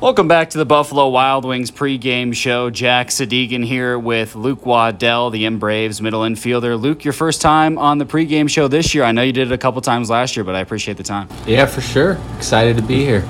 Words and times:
Welcome 0.00 0.28
back 0.28 0.48
to 0.50 0.58
the 0.58 0.64
Buffalo 0.64 1.10
Wild 1.10 1.44
Wings 1.44 1.70
pregame 1.70 2.34
show. 2.34 2.70
Jack 2.70 3.08
Sadighian 3.08 3.62
here 3.62 3.98
with 3.98 4.34
Luke 4.34 4.64
Waddell, 4.64 5.28
the 5.28 5.44
M 5.44 5.58
Braves 5.58 6.00
middle 6.00 6.22
infielder. 6.22 6.80
Luke, 6.80 7.04
your 7.04 7.12
first 7.12 7.42
time 7.42 7.76
on 7.76 7.98
the 7.98 8.06
pregame 8.06 8.48
show 8.48 8.66
this 8.66 8.94
year. 8.94 9.04
I 9.04 9.12
know 9.12 9.20
you 9.20 9.34
did 9.34 9.48
it 9.48 9.52
a 9.52 9.58
couple 9.58 9.82
times 9.82 10.08
last 10.08 10.36
year, 10.36 10.44
but 10.44 10.54
I 10.54 10.60
appreciate 10.60 10.96
the 10.96 11.02
time. 11.02 11.28
Yeah, 11.46 11.66
for 11.66 11.82
sure. 11.82 12.18
Excited 12.38 12.76
to 12.76 12.82
be 12.82 13.04
here. 13.04 13.28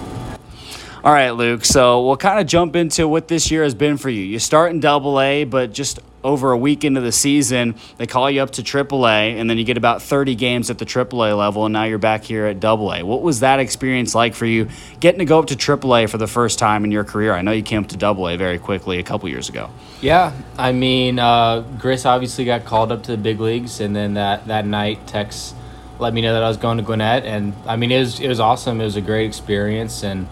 All 1.02 1.12
right, 1.12 1.32
Luke. 1.32 1.64
So 1.64 2.06
we'll 2.06 2.16
kind 2.16 2.38
of 2.38 2.46
jump 2.46 2.76
into 2.76 3.08
what 3.08 3.26
this 3.26 3.50
year 3.50 3.64
has 3.64 3.74
been 3.74 3.96
for 3.96 4.08
you. 4.08 4.22
You 4.22 4.38
start 4.38 4.70
in 4.70 4.78
Double 4.78 5.20
A, 5.20 5.42
but 5.42 5.72
just 5.72 5.98
over 6.22 6.52
a 6.52 6.58
week 6.58 6.84
into 6.84 7.00
the 7.00 7.12
season, 7.12 7.74
they 7.98 8.06
call 8.06 8.30
you 8.30 8.42
up 8.42 8.50
to 8.52 8.62
AAA, 8.62 9.38
and 9.38 9.48
then 9.48 9.58
you 9.58 9.64
get 9.64 9.76
about 9.76 10.02
30 10.02 10.34
games 10.34 10.70
at 10.70 10.78
the 10.78 10.84
AAA 10.84 11.36
level, 11.36 11.66
and 11.66 11.72
now 11.72 11.84
you're 11.84 11.98
back 11.98 12.24
here 12.24 12.46
at 12.46 12.64
AA. 12.64 13.04
What 13.04 13.22
was 13.22 13.40
that 13.40 13.60
experience 13.60 14.14
like 14.14 14.34
for 14.34 14.46
you, 14.46 14.68
getting 15.00 15.20
to 15.20 15.24
go 15.24 15.38
up 15.38 15.46
to 15.46 15.56
AAA 15.56 16.08
for 16.10 16.18
the 16.18 16.26
first 16.26 16.58
time 16.58 16.84
in 16.84 16.90
your 16.90 17.04
career? 17.04 17.32
I 17.32 17.42
know 17.42 17.52
you 17.52 17.62
came 17.62 17.82
up 17.82 17.88
to 17.88 18.06
AA 18.06 18.36
very 18.36 18.58
quickly 18.58 18.98
a 18.98 19.02
couple 19.02 19.28
years 19.28 19.48
ago. 19.48 19.70
Yeah, 20.00 20.32
I 20.58 20.72
mean, 20.72 21.18
uh, 21.18 21.60
Gris 21.78 22.04
obviously 22.06 22.44
got 22.44 22.64
called 22.64 22.92
up 22.92 23.02
to 23.04 23.12
the 23.12 23.18
big 23.18 23.40
leagues, 23.40 23.80
and 23.80 23.94
then 23.94 24.14
that, 24.14 24.46
that 24.46 24.66
night, 24.66 25.06
Tex 25.06 25.54
let 26.00 26.14
me 26.14 26.22
know 26.22 26.32
that 26.32 26.42
I 26.42 26.48
was 26.48 26.56
going 26.56 26.78
to 26.78 26.82
Gwinnett, 26.82 27.24
and 27.24 27.54
I 27.66 27.76
mean, 27.76 27.92
it 27.92 28.00
was 28.00 28.20
it 28.20 28.28
was 28.28 28.40
awesome. 28.40 28.80
It 28.80 28.84
was 28.84 28.96
a 28.96 29.02
great 29.02 29.26
experience, 29.26 30.02
and 30.02 30.26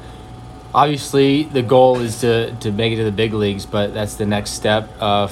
obviously 0.75 1.45
the 1.45 1.63
goal 1.63 2.01
is 2.01 2.21
to 2.23 2.55
to 2.57 2.73
make 2.73 2.93
it 2.93 2.97
to 2.97 3.05
the 3.05 3.13
big 3.13 3.35
leagues, 3.35 3.67
but 3.67 3.95
that's 3.95 4.15
the 4.15 4.27
next 4.27 4.53
step. 4.53 4.91
Uh, 4.99 5.29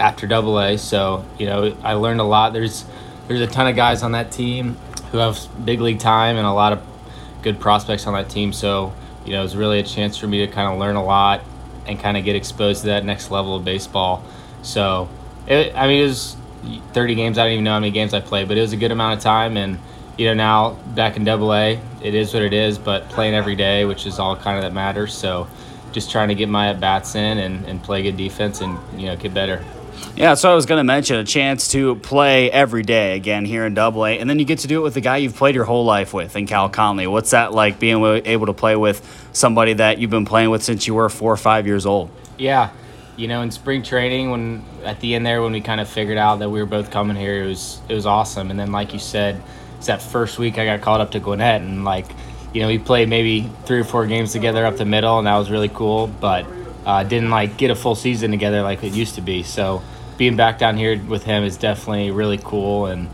after 0.00 0.26
Double 0.26 0.58
A. 0.58 0.76
So 0.78 1.24
you 1.38 1.46
know, 1.46 1.76
I 1.82 1.92
learned 1.94 2.20
a 2.20 2.24
lot. 2.24 2.52
There's 2.52 2.84
there's 3.28 3.40
a 3.40 3.46
ton 3.46 3.68
of 3.68 3.76
guys 3.76 4.02
on 4.02 4.12
that 4.12 4.32
team 4.32 4.76
who 5.12 5.18
have 5.18 5.38
big 5.64 5.80
league 5.80 6.00
time 6.00 6.36
and 6.36 6.46
a 6.46 6.52
lot 6.52 6.72
of 6.72 6.82
good 7.42 7.60
prospects 7.60 8.06
on 8.06 8.14
that 8.14 8.28
team. 8.28 8.52
So 8.52 8.92
you 9.24 9.32
know, 9.32 9.40
it 9.40 9.44
was 9.44 9.56
really 9.56 9.78
a 9.78 9.84
chance 9.84 10.16
for 10.16 10.26
me 10.26 10.44
to 10.44 10.52
kind 10.52 10.72
of 10.72 10.78
learn 10.80 10.96
a 10.96 11.04
lot 11.04 11.42
and 11.86 12.00
kind 12.00 12.16
of 12.16 12.24
get 12.24 12.34
exposed 12.34 12.80
to 12.80 12.86
that 12.88 13.04
next 13.04 13.30
level 13.30 13.54
of 13.54 13.64
baseball. 13.64 14.24
So 14.62 15.08
it, 15.46 15.74
I 15.76 15.86
mean, 15.86 16.02
it 16.02 16.06
was 16.06 16.36
30 16.92 17.14
games. 17.14 17.38
I 17.38 17.44
don't 17.44 17.52
even 17.52 17.64
know 17.64 17.72
how 17.72 17.80
many 17.80 17.92
games 17.92 18.14
I 18.14 18.20
played, 18.20 18.48
but 18.48 18.56
it 18.56 18.60
was 18.60 18.72
a 18.72 18.76
good 18.76 18.92
amount 18.92 19.18
of 19.18 19.22
time. 19.22 19.56
And 19.56 19.78
you 20.16 20.26
know, 20.26 20.34
now 20.34 20.70
back 20.94 21.16
in 21.16 21.24
Double 21.24 21.54
A, 21.54 21.80
it 22.02 22.14
is 22.14 22.32
what 22.32 22.42
it 22.42 22.52
is. 22.52 22.78
But 22.78 23.08
playing 23.10 23.34
every 23.34 23.56
day, 23.56 23.84
which 23.84 24.06
is 24.06 24.18
all 24.18 24.34
kind 24.36 24.56
of 24.56 24.62
that 24.62 24.72
matters. 24.72 25.14
So 25.14 25.46
just 25.92 26.10
trying 26.10 26.28
to 26.28 26.34
get 26.34 26.48
my 26.48 26.68
at 26.68 26.80
bats 26.80 27.14
in 27.14 27.38
and, 27.38 27.64
and 27.66 27.82
play 27.82 28.02
good 28.02 28.16
defense 28.16 28.60
and 28.60 28.78
you 28.98 29.06
know 29.06 29.16
get 29.16 29.34
better. 29.34 29.62
Yeah, 30.16 30.34
so 30.34 30.52
I 30.52 30.54
was 30.54 30.66
going 30.66 30.80
to 30.80 30.84
mention 30.84 31.16
a 31.16 31.24
chance 31.24 31.68
to 31.68 31.94
play 31.96 32.50
every 32.50 32.82
day 32.82 33.16
again 33.16 33.46
here 33.46 33.64
in 33.64 33.72
Double 33.72 34.04
A, 34.04 34.18
and 34.18 34.28
then 34.28 34.38
you 34.38 34.44
get 34.44 34.58
to 34.60 34.66
do 34.66 34.80
it 34.80 34.82
with 34.82 34.94
the 34.94 35.00
guy 35.00 35.16
you've 35.16 35.36
played 35.36 35.54
your 35.54 35.64
whole 35.64 35.84
life 35.84 36.12
with 36.12 36.36
in 36.36 36.46
Cal 36.46 36.68
Conley. 36.68 37.06
What's 37.06 37.30
that 37.30 37.52
like 37.52 37.78
being 37.78 38.04
able 38.04 38.46
to 38.46 38.52
play 38.52 38.76
with 38.76 39.28
somebody 39.32 39.72
that 39.74 39.98
you've 39.98 40.10
been 40.10 40.26
playing 40.26 40.50
with 40.50 40.62
since 40.62 40.86
you 40.86 40.94
were 40.94 41.08
four 41.08 41.32
or 41.32 41.38
five 41.38 41.66
years 41.66 41.86
old? 41.86 42.10
Yeah, 42.36 42.70
you 43.16 43.28
know, 43.28 43.42
in 43.42 43.50
spring 43.50 43.82
training, 43.82 44.30
when 44.30 44.64
at 44.84 45.00
the 45.00 45.14
end 45.14 45.24
there, 45.24 45.42
when 45.42 45.52
we 45.52 45.60
kind 45.60 45.80
of 45.80 45.88
figured 45.88 46.18
out 46.18 46.40
that 46.40 46.50
we 46.50 46.60
were 46.60 46.66
both 46.66 46.90
coming 46.90 47.16
here, 47.16 47.44
it 47.44 47.46
was 47.46 47.80
it 47.88 47.94
was 47.94 48.06
awesome. 48.06 48.50
And 48.50 48.58
then, 48.58 48.72
like 48.72 48.92
you 48.92 48.98
said, 48.98 49.40
it's 49.78 49.86
that 49.86 50.02
first 50.02 50.38
week 50.38 50.58
I 50.58 50.64
got 50.64 50.80
called 50.80 51.00
up 51.00 51.12
to 51.12 51.20
Gwinnett, 51.20 51.62
and 51.62 51.84
like, 51.84 52.06
you 52.52 52.60
know, 52.60 52.68
we 52.68 52.78
played 52.78 53.08
maybe 53.08 53.50
three 53.64 53.80
or 53.80 53.84
four 53.84 54.06
games 54.06 54.32
together 54.32 54.66
up 54.66 54.76
the 54.76 54.84
middle, 54.84 55.18
and 55.18 55.26
that 55.26 55.36
was 55.36 55.50
really 55.50 55.68
cool. 55.68 56.08
But 56.08 56.46
uh, 56.84 57.04
didn't 57.04 57.30
like 57.30 57.56
get 57.56 57.70
a 57.70 57.74
full 57.74 57.94
season 57.94 58.30
together 58.30 58.62
like 58.62 58.82
it 58.82 58.92
used 58.92 59.14
to 59.14 59.20
be. 59.20 59.42
So 59.42 59.82
being 60.20 60.36
back 60.36 60.58
down 60.58 60.76
here 60.76 61.02
with 61.08 61.24
him 61.24 61.44
is 61.44 61.56
definitely 61.56 62.10
really 62.10 62.36
cool. 62.36 62.84
And 62.84 63.08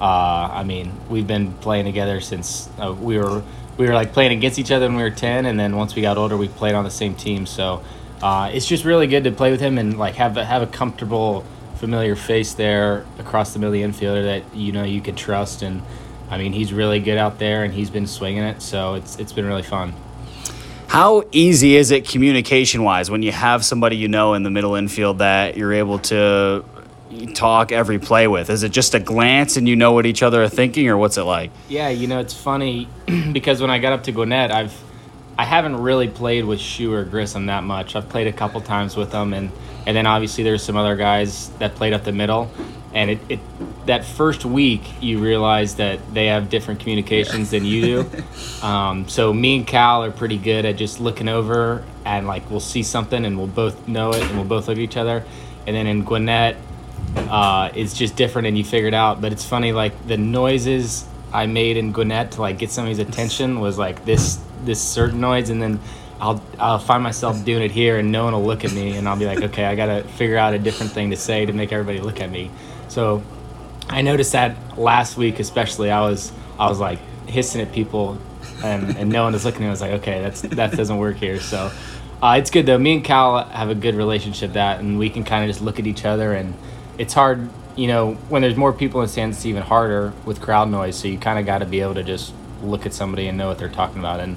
uh, 0.00 0.04
I 0.52 0.62
mean, 0.62 0.92
we've 1.10 1.26
been 1.26 1.52
playing 1.54 1.84
together 1.84 2.20
since 2.20 2.70
uh, 2.78 2.94
we 2.94 3.18
were 3.18 3.42
we 3.76 3.88
were 3.88 3.92
like 3.92 4.12
playing 4.12 4.30
against 4.38 4.60
each 4.60 4.70
other 4.70 4.86
when 4.86 4.94
we 4.94 5.02
were 5.02 5.10
ten, 5.10 5.46
and 5.46 5.58
then 5.58 5.74
once 5.74 5.96
we 5.96 6.02
got 6.02 6.16
older, 6.16 6.36
we 6.36 6.46
played 6.46 6.76
on 6.76 6.84
the 6.84 6.92
same 6.92 7.16
team. 7.16 7.44
So 7.44 7.82
uh, 8.22 8.52
it's 8.54 8.66
just 8.66 8.84
really 8.84 9.08
good 9.08 9.24
to 9.24 9.32
play 9.32 9.50
with 9.50 9.60
him 9.60 9.78
and 9.78 9.98
like 9.98 10.14
have 10.14 10.36
a, 10.36 10.44
have 10.44 10.62
a 10.62 10.68
comfortable, 10.68 11.44
familiar 11.74 12.14
face 12.14 12.54
there 12.54 13.04
across 13.18 13.52
the 13.52 13.58
middle 13.58 13.74
of 13.74 13.80
the 13.80 13.82
infielder 13.82 14.22
that 14.22 14.56
you 14.56 14.70
know 14.70 14.84
you 14.84 15.00
can 15.00 15.16
trust. 15.16 15.62
And 15.62 15.82
I 16.30 16.38
mean, 16.38 16.52
he's 16.52 16.72
really 16.72 17.00
good 17.00 17.18
out 17.18 17.40
there, 17.40 17.64
and 17.64 17.74
he's 17.74 17.90
been 17.90 18.06
swinging 18.06 18.44
it. 18.44 18.62
So 18.62 18.94
it's 18.94 19.18
it's 19.18 19.32
been 19.32 19.46
really 19.46 19.64
fun. 19.64 19.92
How 20.94 21.24
easy 21.32 21.74
is 21.74 21.90
it 21.90 22.08
communication 22.08 22.84
wise 22.84 23.10
when 23.10 23.24
you 23.24 23.32
have 23.32 23.64
somebody 23.64 23.96
you 23.96 24.06
know 24.06 24.34
in 24.34 24.44
the 24.44 24.50
middle 24.50 24.76
infield 24.76 25.18
that 25.18 25.56
you're 25.56 25.72
able 25.72 25.98
to 25.98 26.64
talk 27.34 27.72
every 27.72 27.98
play 27.98 28.28
with? 28.28 28.48
Is 28.48 28.62
it 28.62 28.68
just 28.70 28.94
a 28.94 29.00
glance 29.00 29.56
and 29.56 29.68
you 29.68 29.74
know 29.74 29.90
what 29.90 30.06
each 30.06 30.22
other 30.22 30.44
are 30.44 30.48
thinking, 30.48 30.86
or 30.86 30.96
what's 30.96 31.16
it 31.16 31.24
like? 31.24 31.50
Yeah, 31.68 31.88
you 31.88 32.06
know, 32.06 32.20
it's 32.20 32.32
funny 32.32 32.86
because 33.32 33.60
when 33.60 33.70
I 33.70 33.80
got 33.80 33.92
up 33.92 34.04
to 34.04 34.12
Gwinnett, 34.12 34.52
I've 34.52 34.72
I 35.36 35.44
haven't 35.44 35.78
really 35.78 36.06
played 36.06 36.44
with 36.44 36.60
Shu 36.60 36.92
or 36.92 37.02
Grissom 37.02 37.46
that 37.46 37.64
much. 37.64 37.96
I've 37.96 38.08
played 38.08 38.28
a 38.28 38.32
couple 38.32 38.60
times 38.60 38.94
with 38.94 39.10
them, 39.10 39.34
and 39.34 39.50
and 39.88 39.96
then 39.96 40.06
obviously 40.06 40.44
there's 40.44 40.62
some 40.62 40.76
other 40.76 40.94
guys 40.94 41.48
that 41.58 41.74
played 41.74 41.92
up 41.92 42.04
the 42.04 42.12
middle, 42.12 42.48
and 42.94 43.10
it, 43.10 43.18
it 43.28 43.40
that 43.86 44.04
first 44.04 44.44
week 44.44 44.82
you 45.02 45.18
realize 45.18 45.74
that 45.76 46.00
they 46.14 46.26
have 46.26 46.48
different 46.48 46.80
communications 46.80 47.50
than 47.50 47.64
you 47.64 47.80
do. 47.82 48.10
Um, 48.62 49.06
so 49.10 49.30
me 49.34 49.56
and 49.56 49.66
Cal 49.66 50.04
are 50.04 50.10
pretty 50.10 50.38
good 50.38 50.64
at 50.64 50.76
just 50.76 50.98
looking 50.98 51.28
over 51.28 51.84
and 52.06 52.26
like 52.26 52.50
we'll 52.50 52.60
see 52.60 52.82
something 52.82 53.26
and 53.26 53.36
we'll 53.36 53.46
both 53.46 53.86
know 53.86 54.10
it 54.14 54.22
and 54.22 54.36
we'll 54.36 54.46
both 54.46 54.68
look 54.68 54.78
at 54.78 54.82
each 54.82 54.96
other. 54.96 55.22
And 55.66 55.76
then 55.76 55.86
in 55.86 56.02
Gwinnett, 56.02 56.56
uh, 57.14 57.70
it's 57.74 57.92
just 57.92 58.16
different 58.16 58.48
and 58.48 58.56
you 58.56 58.64
figure 58.64 58.88
it 58.88 58.94
out. 58.94 59.20
But 59.20 59.32
it's 59.32 59.44
funny 59.44 59.72
like 59.72 60.06
the 60.06 60.16
noises 60.16 61.06
I 61.30 61.44
made 61.44 61.76
in 61.76 61.92
Gwinnett 61.92 62.32
to 62.32 62.40
like 62.40 62.58
get 62.58 62.70
somebody's 62.70 63.00
attention 63.00 63.60
was 63.60 63.76
like 63.76 64.04
this 64.06 64.40
this 64.64 64.80
certain 64.80 65.20
noise 65.20 65.50
and 65.50 65.60
then 65.60 65.78
I'll 66.20 66.42
I'll 66.58 66.78
find 66.78 67.02
myself 67.02 67.44
doing 67.44 67.62
it 67.62 67.70
here 67.70 67.98
and 67.98 68.12
no 68.12 68.24
one 68.24 68.32
will 68.32 68.44
look 68.44 68.64
at 68.64 68.72
me 68.72 68.96
and 68.96 69.06
I'll 69.06 69.18
be 69.18 69.26
like 69.26 69.42
okay 69.42 69.64
I 69.64 69.74
gotta 69.74 70.04
figure 70.04 70.38
out 70.38 70.54
a 70.54 70.58
different 70.58 70.92
thing 70.92 71.10
to 71.10 71.16
say 71.16 71.44
to 71.44 71.52
make 71.52 71.72
everybody 71.72 72.00
look 72.00 72.20
at 72.20 72.30
me. 72.30 72.50
So 72.94 73.24
I 73.88 74.02
noticed 74.02 74.32
that 74.32 74.78
last 74.78 75.16
week, 75.16 75.40
especially. 75.40 75.90
I 75.90 76.02
was 76.02 76.30
I 76.60 76.68
was 76.68 76.78
like 76.78 77.00
hissing 77.26 77.60
at 77.60 77.72
people, 77.72 78.18
and, 78.62 78.96
and 78.96 79.10
no 79.10 79.24
one 79.24 79.32
was 79.32 79.44
looking. 79.44 79.62
at 79.62 79.62
me. 79.62 79.66
I 79.66 79.70
was 79.70 79.80
like, 79.80 79.90
okay, 80.02 80.22
that's 80.22 80.42
that 80.42 80.70
doesn't 80.76 80.96
work 80.96 81.16
here. 81.16 81.40
So 81.40 81.72
uh, 82.22 82.36
it's 82.38 82.52
good 82.52 82.66
though. 82.66 82.78
Me 82.78 82.94
and 82.94 83.04
Cal 83.04 83.46
have 83.46 83.68
a 83.68 83.74
good 83.74 83.96
relationship 83.96 84.52
that, 84.52 84.78
and 84.78 84.96
we 84.96 85.10
can 85.10 85.24
kind 85.24 85.42
of 85.42 85.50
just 85.50 85.60
look 85.60 85.80
at 85.80 85.88
each 85.88 86.04
other. 86.04 86.34
And 86.34 86.54
it's 86.96 87.12
hard, 87.12 87.50
you 87.74 87.88
know, 87.88 88.14
when 88.28 88.42
there's 88.42 88.56
more 88.56 88.72
people 88.72 89.00
in 89.00 89.06
the 89.06 89.12
stands. 89.12 89.38
It's 89.38 89.46
even 89.46 89.64
harder 89.64 90.12
with 90.24 90.40
crowd 90.40 90.70
noise. 90.70 90.96
So 90.96 91.08
you 91.08 91.18
kind 91.18 91.40
of 91.40 91.46
got 91.46 91.58
to 91.58 91.66
be 91.66 91.80
able 91.80 91.94
to 91.94 92.04
just 92.04 92.32
look 92.62 92.86
at 92.86 92.94
somebody 92.94 93.26
and 93.26 93.36
know 93.36 93.48
what 93.48 93.58
they're 93.58 93.68
talking 93.68 93.98
about. 93.98 94.20
And 94.20 94.36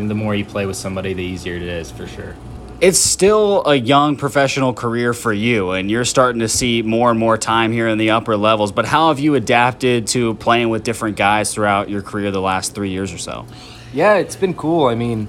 know, 0.00 0.06
the 0.06 0.14
more 0.14 0.32
you 0.32 0.44
play 0.44 0.64
with 0.64 0.76
somebody, 0.76 1.12
the 1.12 1.24
easier 1.24 1.56
it 1.56 1.62
is 1.62 1.90
for 1.90 2.06
sure 2.06 2.36
it's 2.80 2.98
still 2.98 3.62
a 3.66 3.74
young 3.74 4.16
professional 4.16 4.74
career 4.74 5.14
for 5.14 5.32
you, 5.32 5.70
and 5.70 5.90
you're 5.90 6.04
starting 6.04 6.40
to 6.40 6.48
see 6.48 6.82
more 6.82 7.10
and 7.10 7.18
more 7.18 7.38
time 7.38 7.72
here 7.72 7.88
in 7.88 7.96
the 7.96 8.10
upper 8.10 8.36
levels. 8.36 8.72
But 8.72 8.84
how 8.84 9.08
have 9.08 9.18
you 9.18 9.34
adapted 9.34 10.06
to 10.08 10.34
playing 10.34 10.68
with 10.68 10.84
different 10.84 11.16
guys 11.16 11.54
throughout 11.54 11.88
your 11.88 12.02
career 12.02 12.30
the 12.30 12.40
last 12.40 12.74
three 12.74 12.90
years 12.90 13.12
or 13.12 13.18
so? 13.18 13.46
Yeah, 13.92 14.16
it's 14.16 14.36
been 14.36 14.54
cool. 14.54 14.86
I 14.86 14.94
mean, 14.94 15.28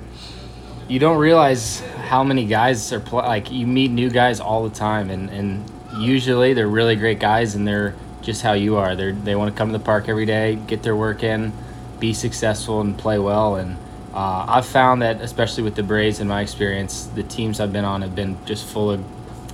you 0.89 0.99
don't 0.99 1.17
realize 1.17 1.79
how 1.79 2.23
many 2.23 2.45
guys 2.45 2.91
are 2.91 2.99
pl- 2.99 3.19
like 3.19 3.51
you 3.51 3.65
meet 3.65 3.91
new 3.91 4.09
guys 4.09 4.39
all 4.39 4.67
the 4.67 4.75
time, 4.75 5.09
and 5.09 5.29
and 5.29 5.71
usually 5.97 6.53
they're 6.53 6.67
really 6.67 6.95
great 6.95 7.19
guys, 7.19 7.55
and 7.55 7.65
they're 7.65 7.95
just 8.21 8.41
how 8.41 8.53
you 8.53 8.75
are. 8.75 8.95
They 8.95 9.11
they 9.11 9.35
want 9.35 9.53
to 9.53 9.57
come 9.57 9.71
to 9.71 9.77
the 9.77 9.83
park 9.83 10.09
every 10.09 10.25
day, 10.25 10.55
get 10.67 10.83
their 10.83 10.95
work 10.95 11.23
in, 11.23 11.53
be 11.99 12.13
successful, 12.13 12.81
and 12.81 12.97
play 12.97 13.19
well, 13.19 13.55
and 13.55 13.77
uh, 14.13 14.45
I've 14.47 14.65
found 14.65 15.01
that, 15.01 15.21
especially 15.21 15.63
with 15.63 15.75
the 15.75 15.83
Braves, 15.83 16.19
in 16.19 16.27
my 16.27 16.41
experience, 16.41 17.05
the 17.07 17.23
teams 17.23 17.59
I've 17.59 17.73
been 17.73 17.85
on 17.85 18.01
have 18.01 18.15
been 18.15 18.37
just 18.45 18.65
full 18.65 18.91
of 18.91 19.03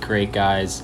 great 0.00 0.32
guys. 0.32 0.82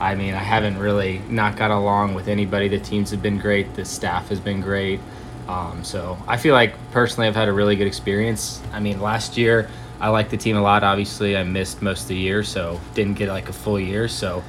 I 0.00 0.14
mean, 0.14 0.34
I 0.34 0.42
haven't 0.42 0.78
really 0.78 1.18
not 1.28 1.56
got 1.56 1.70
along 1.70 2.14
with 2.14 2.28
anybody. 2.28 2.68
The 2.68 2.80
teams 2.80 3.10
have 3.12 3.22
been 3.22 3.38
great. 3.38 3.74
The 3.74 3.84
staff 3.84 4.28
has 4.28 4.40
been 4.40 4.60
great. 4.60 5.00
Um, 5.48 5.84
so 5.84 6.18
I 6.26 6.36
feel 6.36 6.54
like 6.54 6.74
personally, 6.90 7.28
I've 7.28 7.36
had 7.36 7.48
a 7.48 7.52
really 7.52 7.76
good 7.76 7.86
experience. 7.86 8.60
I 8.72 8.80
mean, 8.80 9.00
last 9.00 9.36
year 9.36 9.68
I 10.00 10.08
liked 10.08 10.30
the 10.30 10.36
team 10.36 10.56
a 10.56 10.62
lot. 10.62 10.82
Obviously, 10.82 11.36
I 11.36 11.44
missed 11.44 11.82
most 11.82 12.02
of 12.02 12.08
the 12.08 12.16
year, 12.16 12.42
so 12.42 12.80
didn't 12.94 13.14
get 13.14 13.28
like 13.28 13.48
a 13.48 13.52
full 13.52 13.78
year. 13.78 14.08
So 14.08 14.42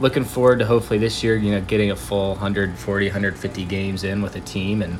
looking 0.00 0.24
forward 0.24 0.58
to 0.60 0.66
hopefully 0.66 0.98
this 0.98 1.22
year, 1.22 1.36
you 1.36 1.52
know, 1.52 1.60
getting 1.60 1.90
a 1.90 1.96
full 1.96 2.30
140, 2.30 3.06
150 3.06 3.64
games 3.64 4.04
in 4.04 4.22
with 4.22 4.36
a 4.36 4.40
team 4.40 4.82
and 4.82 4.98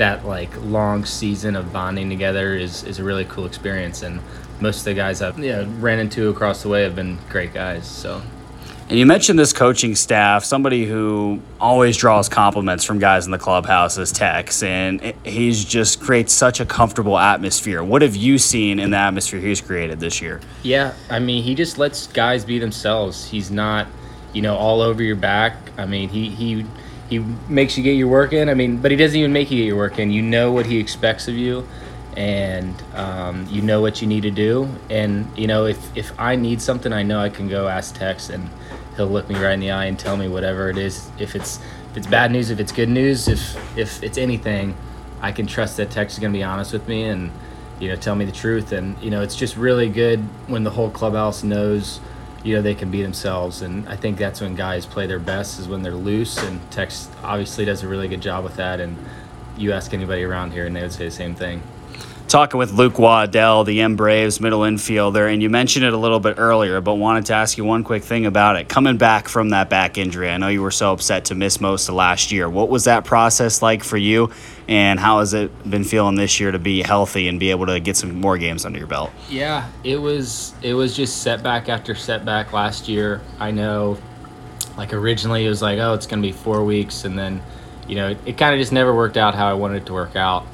that 0.00 0.24
like 0.24 0.50
long 0.64 1.04
season 1.04 1.54
of 1.54 1.70
bonding 1.74 2.08
together 2.08 2.54
is, 2.54 2.84
is 2.84 2.98
a 2.98 3.04
really 3.04 3.26
cool 3.26 3.44
experience 3.44 4.02
and 4.02 4.18
most 4.58 4.78
of 4.78 4.84
the 4.84 4.94
guys 4.94 5.20
I've 5.20 5.38
yeah, 5.38 5.66
ran 5.78 5.98
into 5.98 6.30
across 6.30 6.62
the 6.62 6.70
way 6.70 6.84
have 6.84 6.96
been 6.96 7.18
great 7.28 7.52
guys 7.52 7.86
so 7.86 8.22
and 8.88 8.98
you 8.98 9.06
mentioned 9.06 9.38
this 9.38 9.52
coaching 9.52 9.94
staff, 9.94 10.42
somebody 10.42 10.84
who 10.84 11.40
always 11.60 11.96
draws 11.96 12.28
compliments 12.28 12.82
from 12.82 12.98
guys 12.98 13.24
in 13.24 13.30
the 13.30 13.38
clubhouse 13.38 13.96
is 13.98 14.10
Tex, 14.10 14.64
and 14.64 15.14
he's 15.24 15.64
just 15.64 16.00
creates 16.00 16.32
such 16.32 16.58
a 16.58 16.66
comfortable 16.66 17.16
atmosphere. 17.16 17.84
What 17.84 18.02
have 18.02 18.16
you 18.16 18.36
seen 18.36 18.80
in 18.80 18.90
the 18.90 18.96
atmosphere 18.96 19.38
he's 19.38 19.60
created 19.60 20.00
this 20.00 20.20
year? 20.20 20.40
Yeah, 20.64 20.92
I 21.08 21.20
mean, 21.20 21.44
he 21.44 21.54
just 21.54 21.78
lets 21.78 22.08
guys 22.08 22.44
be 22.44 22.58
themselves. 22.58 23.28
He's 23.28 23.48
not, 23.48 23.86
you 24.32 24.42
know, 24.42 24.56
all 24.56 24.80
over 24.80 25.04
your 25.04 25.14
back. 25.14 25.54
I 25.78 25.86
mean, 25.86 26.08
he 26.08 26.28
he 26.28 26.66
he 27.10 27.18
makes 27.48 27.76
you 27.76 27.82
get 27.82 27.96
your 27.96 28.08
work 28.08 28.32
in. 28.32 28.48
I 28.48 28.54
mean, 28.54 28.78
but 28.78 28.92
he 28.92 28.96
doesn't 28.96 29.18
even 29.18 29.32
make 29.32 29.50
you 29.50 29.58
get 29.58 29.66
your 29.66 29.76
work 29.76 29.98
in. 29.98 30.12
You 30.12 30.22
know 30.22 30.52
what 30.52 30.64
he 30.64 30.78
expects 30.78 31.26
of 31.26 31.34
you, 31.34 31.66
and 32.16 32.80
um, 32.94 33.46
you 33.50 33.60
know 33.62 33.80
what 33.80 34.00
you 34.00 34.06
need 34.06 34.22
to 34.22 34.30
do. 34.30 34.68
And 34.88 35.26
you 35.36 35.48
know, 35.48 35.66
if 35.66 35.96
if 35.96 36.18
I 36.18 36.36
need 36.36 36.62
something, 36.62 36.92
I 36.92 37.02
know 37.02 37.18
I 37.18 37.28
can 37.28 37.48
go 37.48 37.66
ask 37.66 37.96
Tex, 37.96 38.30
and 38.30 38.48
he'll 38.96 39.08
look 39.08 39.28
me 39.28 39.34
right 39.34 39.52
in 39.52 39.60
the 39.60 39.72
eye 39.72 39.86
and 39.86 39.98
tell 39.98 40.16
me 40.16 40.28
whatever 40.28 40.70
it 40.70 40.78
is. 40.78 41.10
If 41.18 41.34
it's 41.34 41.58
if 41.90 41.96
it's 41.96 42.06
bad 42.06 42.30
news, 42.30 42.50
if 42.50 42.60
it's 42.60 42.72
good 42.72 42.88
news, 42.88 43.26
if 43.26 43.56
if 43.76 44.02
it's 44.04 44.16
anything, 44.16 44.76
I 45.20 45.32
can 45.32 45.48
trust 45.48 45.76
that 45.78 45.90
Tex 45.90 46.14
is 46.14 46.20
going 46.20 46.32
to 46.32 46.38
be 46.38 46.44
honest 46.44 46.72
with 46.72 46.86
me 46.86 47.04
and 47.04 47.32
you 47.80 47.88
know 47.88 47.96
tell 47.96 48.14
me 48.14 48.24
the 48.24 48.32
truth. 48.32 48.70
And 48.70 48.96
you 49.02 49.10
know, 49.10 49.22
it's 49.22 49.34
just 49.34 49.56
really 49.56 49.88
good 49.88 50.20
when 50.46 50.62
the 50.62 50.70
whole 50.70 50.90
clubhouse 50.90 51.42
knows. 51.42 52.00
You 52.42 52.56
know 52.56 52.62
they 52.62 52.74
can 52.74 52.90
be 52.90 53.02
themselves, 53.02 53.60
and 53.62 53.86
I 53.88 53.96
think 53.96 54.18
that's 54.18 54.40
when 54.40 54.54
guys 54.54 54.86
play 54.86 55.06
their 55.06 55.18
best 55.18 55.58
is 55.58 55.68
when 55.68 55.82
they're 55.82 55.92
loose. 55.92 56.42
And 56.42 56.70
Tex 56.70 57.08
obviously 57.22 57.64
does 57.64 57.82
a 57.82 57.88
really 57.88 58.08
good 58.08 58.22
job 58.22 58.44
with 58.44 58.56
that. 58.56 58.80
And 58.80 58.96
you 59.58 59.72
ask 59.72 59.92
anybody 59.92 60.22
around 60.22 60.52
here, 60.52 60.66
and 60.66 60.74
they 60.74 60.80
would 60.80 60.92
say 60.92 61.04
the 61.04 61.10
same 61.10 61.34
thing 61.34 61.62
talking 62.30 62.58
with 62.58 62.72
Luke 62.72 62.98
Waddell, 62.98 63.64
the 63.64 63.80
M 63.80 63.96
Braves 63.96 64.40
middle 64.40 64.60
infielder, 64.60 65.30
and 65.32 65.42
you 65.42 65.50
mentioned 65.50 65.84
it 65.84 65.92
a 65.92 65.96
little 65.96 66.20
bit 66.20 66.36
earlier, 66.38 66.80
but 66.80 66.94
wanted 66.94 67.26
to 67.26 67.34
ask 67.34 67.58
you 67.58 67.64
one 67.64 67.82
quick 67.82 68.04
thing 68.04 68.24
about 68.24 68.54
it. 68.54 68.68
Coming 68.68 68.96
back 68.96 69.28
from 69.28 69.50
that 69.50 69.68
back 69.68 69.98
injury, 69.98 70.30
I 70.30 70.36
know 70.38 70.46
you 70.46 70.62
were 70.62 70.70
so 70.70 70.92
upset 70.92 71.24
to 71.26 71.34
miss 71.34 71.60
most 71.60 71.88
of 71.88 71.96
last 71.96 72.30
year. 72.30 72.48
What 72.48 72.68
was 72.68 72.84
that 72.84 73.04
process 73.04 73.62
like 73.62 73.82
for 73.82 73.96
you, 73.96 74.30
and 74.68 75.00
how 75.00 75.18
has 75.18 75.34
it 75.34 75.68
been 75.68 75.82
feeling 75.82 76.14
this 76.14 76.38
year 76.38 76.52
to 76.52 76.58
be 76.60 76.82
healthy 76.82 77.26
and 77.26 77.40
be 77.40 77.50
able 77.50 77.66
to 77.66 77.80
get 77.80 77.96
some 77.96 78.20
more 78.20 78.38
games 78.38 78.64
under 78.64 78.78
your 78.78 78.88
belt? 78.88 79.10
Yeah, 79.28 79.68
it 79.82 79.96
was 79.96 80.54
it 80.62 80.74
was 80.74 80.94
just 80.94 81.22
setback 81.22 81.68
after 81.68 81.96
setback 81.96 82.52
last 82.52 82.88
year. 82.88 83.20
I 83.40 83.50
know, 83.50 83.98
like 84.76 84.94
originally 84.94 85.44
it 85.44 85.48
was 85.48 85.62
like, 85.62 85.80
oh, 85.80 85.94
it's 85.94 86.06
gonna 86.06 86.22
be 86.22 86.32
four 86.32 86.64
weeks, 86.64 87.04
and 87.04 87.18
then, 87.18 87.42
you 87.88 87.96
know, 87.96 88.10
it, 88.10 88.18
it 88.24 88.38
kind 88.38 88.54
of 88.54 88.60
just 88.60 88.72
never 88.72 88.94
worked 88.94 89.16
out 89.16 89.34
how 89.34 89.48
I 89.48 89.54
wanted 89.54 89.82
it 89.82 89.86
to 89.86 89.92
work 89.92 90.14
out. 90.14 90.46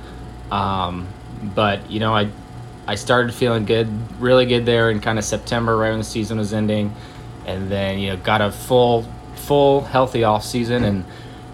Um, 0.51 1.09
but 1.43 1.91
you 1.91 2.01
know, 2.01 2.15
I 2.15 2.29
I 2.87 2.95
started 2.95 3.35
feeling 3.35 3.65
good, 3.65 3.89
really 4.21 4.47
good 4.47 4.67
there 4.67 4.91
in 4.91 5.01
kind 5.01 5.19
of 5.19 5.25
September, 5.25 5.77
right 5.77 5.91
when 5.91 5.99
the 5.99 6.05
season 6.05 6.39
was 6.39 6.53
ending, 6.53 6.95
and 7.47 7.71
then 7.71 7.99
you 7.99 8.11
know 8.11 8.17
got 8.17 8.41
a 8.41 8.51
full 8.51 9.07
full 9.35 9.83
healthy 9.83 10.25
off 10.25 10.45
season 10.45 10.85
and. 10.85 11.05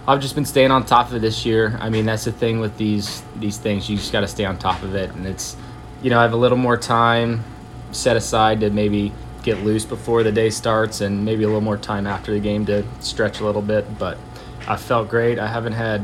I've 0.05 0.21
just 0.21 0.35
been 0.35 0.45
staying 0.45 0.73
on 0.73 0.85
top 0.85 1.11
of 1.11 1.15
it 1.15 1.21
this 1.21 1.47
year. 1.47 1.79
I 1.81 1.89
mean, 1.89 2.07
that's 2.07 2.25
the 2.25 2.33
thing 2.33 2.59
with 2.59 2.77
these 2.77 3.23
these 3.37 3.57
things. 3.57 3.89
You 3.89 3.97
just 3.97 4.11
got 4.11 4.23
to 4.23 4.27
stay 4.27 4.45
on 4.45 4.59
top 4.59 4.83
of 4.83 4.97
it, 4.97 5.13
and 5.15 5.25
it's, 5.25 5.57
you 6.03 6.11
know, 6.11 6.19
I 6.19 6.23
have 6.23 6.33
a 6.33 6.37
little 6.37 6.59
more 6.59 6.77
time 6.77 7.45
set 7.93 8.17
aside 8.17 8.59
to 8.61 8.71
maybe 8.71 9.13
get 9.45 9.63
loose 9.63 9.85
before 9.85 10.25
the 10.25 10.33
day 10.33 10.51
starts, 10.51 11.03
and 11.03 11.25
maybe 11.25 11.45
a 11.45 11.47
little 11.47 11.61
more 11.61 11.77
time 11.77 12.09
after 12.09 12.33
the 12.33 12.41
game 12.41 12.67
to 12.67 12.85
stretch 12.99 13.39
a 13.39 13.45
little 13.45 13.63
bit. 13.63 13.97
But 13.97 14.19
I 14.67 14.77
felt 14.77 15.09
great. 15.09 15.39
I 15.39 15.47
haven't 15.47 15.75
had 15.75 16.03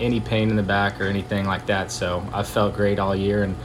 any 0.00 0.20
pain 0.20 0.50
in 0.50 0.56
the 0.56 0.62
back 0.62 1.00
or 1.00 1.04
anything 1.04 1.46
like 1.46 1.66
that. 1.66 1.90
So 1.90 2.24
I 2.32 2.42
felt 2.42 2.74
great 2.74 2.98
all 2.98 3.14
year. 3.14 3.42
And 3.42 3.56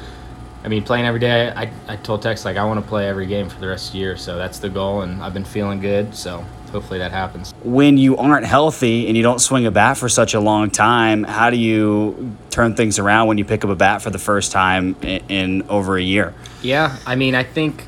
I 0.64 0.68
mean, 0.68 0.84
playing 0.84 1.06
every 1.06 1.20
day, 1.20 1.52
I, 1.52 1.72
I 1.88 1.96
told 1.98 2.22
Tex, 2.22 2.46
like, 2.46 2.58
I 2.58 2.66
want 2.66 2.80
to 2.80 2.88
play 2.88 3.08
every 3.08 3.26
game 3.26 3.50
for 3.50 3.60
the 3.60 3.68
rest 3.68 3.88
of 3.88 3.94
the 3.94 4.00
year. 4.00 4.18
So 4.18 4.38
that's 4.38 4.60
the 4.60 4.70
goal. 4.70 5.02
And 5.02 5.22
I've 5.24 5.34
been 5.34 5.46
feeling 5.46 5.80
good. 5.80 6.14
So 6.16 6.46
hopefully 6.72 7.00
that 7.00 7.12
happens. 7.12 7.54
When 7.64 7.98
you 7.98 8.18
aren't 8.18 8.46
healthy 8.46 9.08
and 9.08 9.18
you 9.18 9.24
don't 9.24 9.40
swing 9.40 9.66
a 9.66 9.72
bat 9.72 9.98
for 9.98 10.10
such 10.10 10.34
a 10.34 10.40
long 10.40 10.70
time, 10.70 11.24
how 11.24 11.50
do 11.50 11.58
you 11.58 12.36
turn 12.50 12.76
things 12.76 13.00
around 13.00 13.28
when 13.28 13.38
you 13.38 13.46
pick 13.46 13.64
up 13.64 13.70
a 13.70 13.76
bat 13.76 14.02
for 14.02 14.10
the 14.10 14.20
first 14.20 14.52
time 14.52 14.96
in, 15.02 15.22
in 15.30 15.62
over 15.70 15.98
a 15.98 16.02
year? 16.02 16.34
Yeah. 16.62 16.96
I 17.06 17.16
mean, 17.16 17.36
I 17.36 17.44
think 17.44 17.86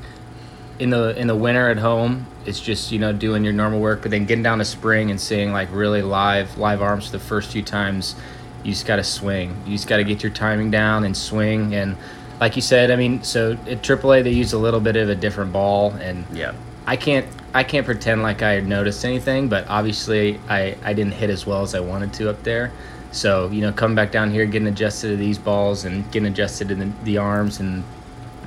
in 0.79 0.89
the 0.89 1.17
in 1.19 1.27
the 1.27 1.35
winter 1.35 1.69
at 1.69 1.77
home, 1.77 2.25
it's 2.45 2.59
just 2.59 2.91
you 2.91 2.99
know 2.99 3.13
doing 3.13 3.43
your 3.43 3.53
normal 3.53 3.79
work, 3.79 4.01
but 4.01 4.11
then 4.11 4.25
getting 4.25 4.43
down 4.43 4.57
to 4.57 4.65
spring 4.65 5.11
and 5.11 5.19
seeing 5.19 5.51
like 5.51 5.69
really 5.71 6.01
live 6.01 6.57
live 6.57 6.81
arms 6.81 7.05
for 7.07 7.13
the 7.13 7.23
first 7.23 7.51
few 7.51 7.61
times, 7.61 8.15
you 8.63 8.71
just 8.71 8.85
got 8.85 8.97
to 8.97 9.03
swing. 9.03 9.55
You 9.65 9.73
just 9.73 9.87
got 9.87 9.97
to 9.97 10.03
get 10.03 10.23
your 10.23 10.31
timing 10.31 10.71
down 10.71 11.03
and 11.03 11.15
swing. 11.15 11.75
And 11.75 11.97
like 12.39 12.55
you 12.55 12.61
said, 12.61 12.91
I 12.91 12.95
mean, 12.95 13.23
so 13.23 13.53
at 13.53 13.81
AAA 13.81 14.23
they 14.23 14.31
use 14.31 14.53
a 14.53 14.57
little 14.57 14.79
bit 14.79 14.95
of 14.95 15.09
a 15.09 15.15
different 15.15 15.53
ball, 15.53 15.91
and 15.91 16.25
yeah, 16.31 16.53
I 16.85 16.97
can't 16.97 17.25
I 17.53 17.63
can't 17.63 17.85
pretend 17.85 18.21
like 18.21 18.41
I 18.41 18.59
noticed 18.59 19.05
anything, 19.05 19.47
but 19.47 19.67
obviously 19.67 20.39
I 20.49 20.75
I 20.83 20.93
didn't 20.93 21.13
hit 21.13 21.29
as 21.29 21.45
well 21.45 21.61
as 21.61 21.75
I 21.75 21.79
wanted 21.79 22.13
to 22.15 22.29
up 22.29 22.43
there. 22.43 22.71
So 23.11 23.49
you 23.49 23.61
know, 23.61 23.71
coming 23.71 23.95
back 23.95 24.11
down 24.11 24.31
here, 24.31 24.45
getting 24.45 24.67
adjusted 24.67 25.09
to 25.09 25.15
these 25.17 25.37
balls 25.37 25.85
and 25.85 26.09
getting 26.11 26.27
adjusted 26.27 26.69
to 26.69 26.75
the, 26.75 26.91
the 27.03 27.17
arms 27.17 27.59
and 27.59 27.83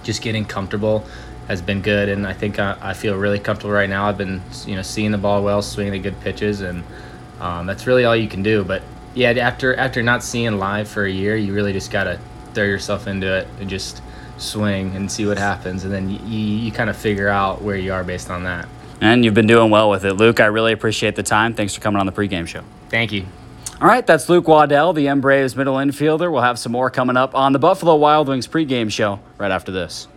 just 0.02 0.22
getting 0.22 0.44
comfortable 0.44 1.04
has 1.48 1.62
been 1.62 1.80
good, 1.80 2.08
and 2.08 2.26
I 2.26 2.32
think 2.32 2.58
I, 2.58 2.76
I, 2.80 2.92
feel 2.92 3.16
really 3.16 3.38
comfortable 3.38 3.72
right 3.72 3.88
now. 3.88 4.08
I've 4.08 4.19
been 4.19 4.42
you 4.66 4.74
know 4.74 4.82
seeing 4.82 5.12
the 5.12 5.19
ball 5.19 5.44
well, 5.44 5.62
swinging 5.62 5.92
the 5.92 6.00
good 6.00 6.20
pitches, 6.20 6.60
and 6.60 6.82
um, 7.40 7.66
that's 7.66 7.86
really 7.86 8.04
all 8.04 8.16
you 8.16 8.28
can 8.28 8.42
do. 8.42 8.64
But 8.64 8.82
yeah, 9.16 9.30
after 9.30 9.74
after 9.74 10.02
not 10.02 10.22
seeing 10.22 10.58
live 10.58 10.88
for 10.88 11.06
a 11.06 11.10
year, 11.10 11.36
you 11.36 11.54
really 11.54 11.72
just 11.72 11.90
gotta 11.90 12.20
throw 12.54 12.64
yourself 12.64 13.06
into 13.06 13.34
it 13.34 13.48
and 13.58 13.68
just 13.68 14.02
swing 14.36 14.94
and 14.94 15.10
see 15.10 15.26
what 15.26 15.38
happens, 15.38 15.84
and 15.84 15.92
then 15.92 16.10
you, 16.10 16.18
you, 16.26 16.38
you 16.38 16.72
kind 16.72 16.90
of 16.90 16.96
figure 16.96 17.28
out 17.28 17.62
where 17.62 17.76
you 17.76 17.92
are 17.92 18.04
based 18.04 18.30
on 18.30 18.44
that. 18.44 18.68
And 19.00 19.24
you've 19.24 19.34
been 19.34 19.46
doing 19.46 19.70
well 19.70 19.88
with 19.88 20.04
it, 20.04 20.14
Luke. 20.14 20.38
I 20.38 20.46
really 20.46 20.72
appreciate 20.72 21.16
the 21.16 21.22
time. 21.22 21.54
Thanks 21.54 21.74
for 21.74 21.80
coming 21.80 21.98
on 21.98 22.06
the 22.06 22.12
pregame 22.12 22.46
show. 22.46 22.62
Thank 22.90 23.10
you. 23.12 23.26
All 23.80 23.88
right, 23.88 24.06
that's 24.06 24.28
Luke 24.28 24.48
Waddell, 24.48 24.92
the 24.92 25.08
M 25.08 25.22
Braves 25.22 25.56
middle 25.56 25.76
infielder. 25.76 26.30
We'll 26.30 26.42
have 26.42 26.58
some 26.58 26.72
more 26.72 26.90
coming 26.90 27.16
up 27.16 27.34
on 27.34 27.52
the 27.54 27.58
Buffalo 27.58 27.96
Wild 27.96 28.28
Wings 28.28 28.46
pregame 28.46 28.92
show 28.92 29.20
right 29.38 29.50
after 29.50 29.72
this. 29.72 30.08